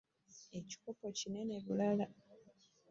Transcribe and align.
Ekikopo 0.57 1.05
kinene 1.17 1.55
bulala. 1.65 2.05